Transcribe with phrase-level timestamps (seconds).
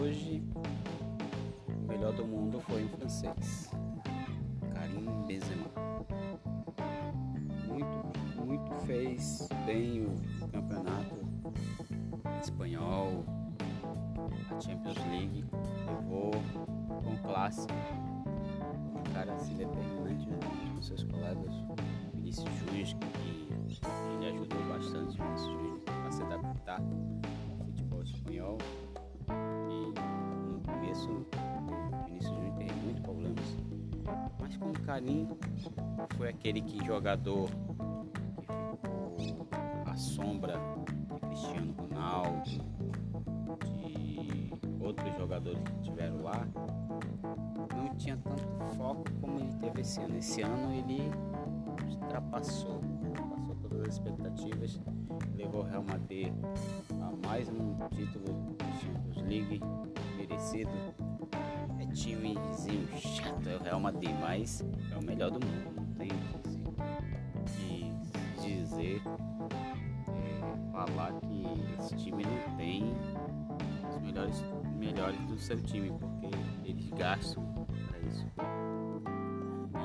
[0.00, 0.42] hoje
[1.68, 3.70] o melhor do mundo foi um francês.
[4.72, 5.66] Karim Benzema.
[7.66, 11.16] Muito, muito fez bem o campeonato
[12.42, 13.24] espanhol,
[14.50, 15.44] a Champions League,
[15.86, 16.30] levou
[17.04, 17.66] com classe.
[18.94, 20.38] Um cara assim determinante né,
[20.74, 21.54] com seus colegas.
[22.14, 22.86] Vinícius Júnior,
[23.68, 26.80] que ele ajudou bastante o Vinícius Júnior a se adaptar
[34.90, 35.38] carinho
[36.16, 37.48] foi aquele que jogador
[39.16, 39.46] que ficou
[39.86, 40.54] à sombra
[41.06, 42.50] de Cristiano Ronaldo,
[43.78, 46.44] de outros jogadores que tiveram lá,
[47.76, 48.42] não tinha tanto
[48.76, 50.18] foco como ele teve esse ano.
[50.18, 51.08] Esse ano ele
[51.88, 52.80] ultrapassou,
[53.14, 54.80] passou todas as expectativas,
[55.36, 56.32] levou o Real Madrid
[57.00, 59.60] a mais um título de Champions League
[60.16, 61.09] merecido.
[62.00, 66.08] Timezinho chato, é o Real Madrid, mas é o melhor do mundo, não tem
[67.44, 67.92] que
[68.40, 69.02] dizer,
[70.08, 71.44] é, falar que
[71.78, 72.94] esse time não tem
[73.86, 74.42] os melhores,
[74.78, 76.30] melhores do seu time, porque
[76.64, 77.44] eles gastam
[77.88, 78.26] para isso.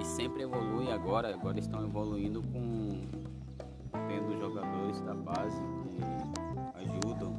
[0.00, 3.06] E sempre evolui agora, agora estão evoluindo com
[4.08, 7.36] tendo jogadores da base que ajudam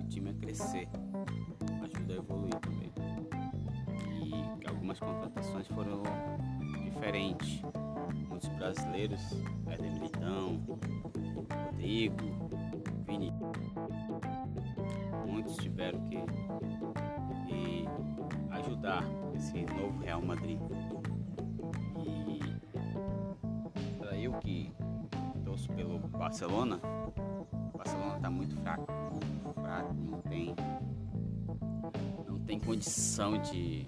[0.00, 0.88] o time a crescer,
[1.82, 2.97] ajuda a evoluir também.
[4.88, 6.02] E algumas contratações foram
[6.82, 7.60] diferentes.
[8.26, 9.20] Muitos brasileiros,
[9.66, 10.62] Éder Militão,
[11.34, 12.48] Rodrigo,
[13.06, 13.30] Vini,
[15.26, 16.16] muitos tiveram que,
[17.46, 17.84] que
[18.50, 20.58] ajudar esse novo Real Madrid.
[24.20, 24.72] eu que
[25.44, 26.80] torço pelo Barcelona,
[27.74, 30.56] o Barcelona está muito fraco, muito fraco, não tem,
[32.26, 33.86] não tem condição de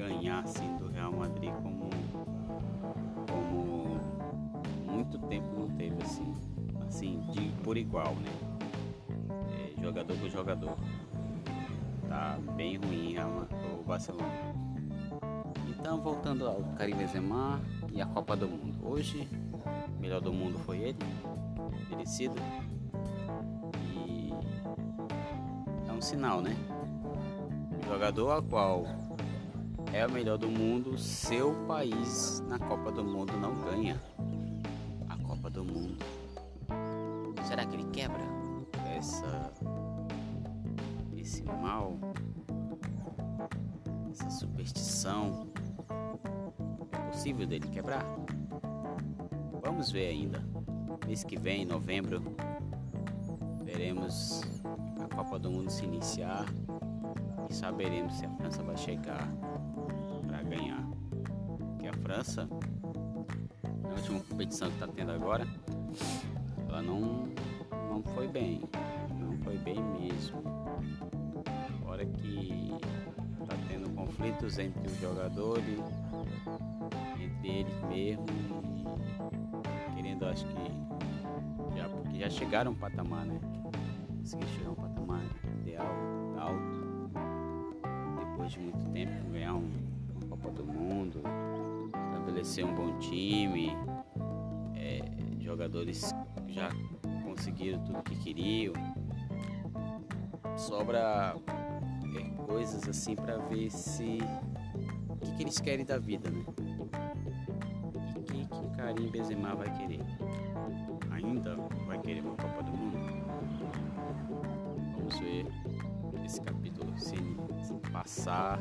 [0.00, 1.90] ganhar assim do Real Madrid como,
[3.30, 4.00] como
[4.90, 6.34] muito tempo não teve assim,
[6.88, 8.30] assim de por igual, né?
[9.52, 10.76] É, jogador por jogador.
[12.08, 14.54] Tá bem ruim o Barcelona.
[15.68, 17.60] Então voltando ao Karim Benzema
[17.92, 18.78] e a Copa do Mundo.
[18.82, 19.28] Hoje,
[20.00, 20.98] melhor do mundo foi ele,
[21.90, 22.36] merecido.
[23.94, 24.32] E
[25.86, 26.56] é um sinal, né?
[27.86, 28.99] Jogador a qual
[29.92, 34.00] é o melhor do mundo, seu país na Copa do Mundo não ganha
[35.08, 36.04] a Copa do Mundo.
[37.46, 38.22] Será que ele quebra
[38.96, 39.52] essa
[41.16, 41.98] esse mal,
[44.10, 45.50] essa superstição?
[47.10, 48.02] possível dele quebrar?
[49.62, 50.42] Vamos ver ainda.
[51.06, 52.22] Mês que vem, em novembro,
[53.62, 54.42] veremos
[54.98, 56.46] a Copa do Mundo se iniciar
[57.50, 59.28] e saberemos se a França vai chegar
[60.50, 60.84] ganhar.
[61.58, 62.48] Porque a França,
[63.82, 65.46] na última competição que está tendo agora,
[66.68, 67.28] ela não,
[67.88, 68.62] não foi bem.
[69.18, 70.42] Não foi bem mesmo.
[71.82, 72.72] Fora que
[73.40, 75.80] está tendo conflitos entre os jogadores
[77.40, 78.26] entre eles mesmo
[79.90, 83.40] e querendo acho que já porque já chegaram um patamar, né?
[84.18, 85.22] Conseguiram chegar um patamar
[85.60, 85.86] ideal,
[86.38, 87.10] alto,
[88.30, 89.89] depois de muito tempo ganhar um,
[90.42, 91.22] Copa do Mundo,
[91.86, 93.76] estabelecer um bom time,
[94.74, 95.00] é,
[95.40, 96.14] jogadores
[96.46, 96.70] que já
[97.24, 98.72] conseguiram tudo que queriam.
[100.56, 101.36] Sobra
[102.16, 104.18] é, coisas assim para ver se
[105.08, 106.44] o que, que eles querem da vida, né?
[108.76, 110.00] Karim Benzema vai querer?
[111.10, 111.54] Ainda
[111.86, 112.98] vai querer uma Copa do Mundo?
[114.96, 115.46] Vamos ver
[116.24, 117.16] esse capítulo se
[117.92, 118.58] passar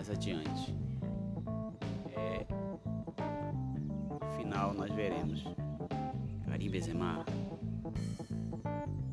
[0.00, 0.74] mais adiante.
[2.16, 2.46] É,
[4.08, 5.44] no final nós veremos.
[6.48, 7.22] Karim Benzema,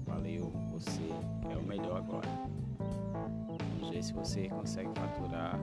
[0.05, 1.09] valeu, você
[1.51, 2.29] é o melhor agora.
[3.49, 5.59] Vamos ver se você consegue faturar